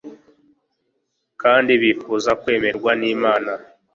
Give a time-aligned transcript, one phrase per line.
[1.41, 3.51] kandi bifuza kwemerwa n'Imana,